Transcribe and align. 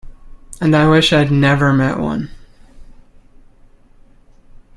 And 0.59 0.75
I 0.75 0.89
wish 0.89 1.13
I'd 1.13 1.29
never 1.31 1.71
met 1.73 1.99
one. 1.99 2.31